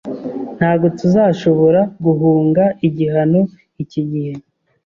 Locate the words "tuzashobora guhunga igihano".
0.97-3.41